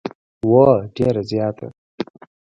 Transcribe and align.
هو، 0.45 0.61
ډیره 0.95 1.21
زیاته 1.31 1.67